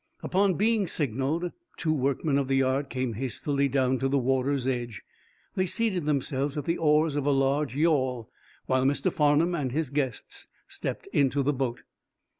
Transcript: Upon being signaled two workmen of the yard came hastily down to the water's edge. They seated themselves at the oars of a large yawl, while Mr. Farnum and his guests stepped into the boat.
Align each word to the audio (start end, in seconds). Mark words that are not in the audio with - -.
Upon 0.23 0.55
being 0.55 0.87
signaled 0.87 1.51
two 1.77 1.93
workmen 1.93 2.39
of 2.39 2.47
the 2.47 2.55
yard 2.55 2.89
came 2.89 3.13
hastily 3.13 3.67
down 3.67 3.99
to 3.99 4.07
the 4.07 4.17
water's 4.17 4.65
edge. 4.65 5.03
They 5.53 5.67
seated 5.67 6.05
themselves 6.07 6.57
at 6.57 6.65
the 6.65 6.79
oars 6.79 7.15
of 7.15 7.27
a 7.27 7.31
large 7.31 7.75
yawl, 7.75 8.27
while 8.65 8.83
Mr. 8.83 9.13
Farnum 9.13 9.53
and 9.53 9.71
his 9.71 9.91
guests 9.91 10.47
stepped 10.67 11.05
into 11.13 11.43
the 11.43 11.53
boat. 11.53 11.81